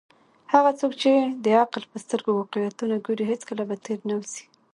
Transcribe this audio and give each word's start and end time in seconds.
هغه 0.53 0.71
څوک 0.79 0.91
چې 1.01 1.11
د 1.43 1.45
عقل 1.61 1.83
په 1.91 1.97
سترګو 2.03 2.31
واقعیتونه 2.39 2.95
ګوري، 3.05 3.25
هیڅکله 3.31 3.63
به 3.69 3.75
تیر 3.85 3.99
نه 4.09 4.15
وزي. 4.19 4.43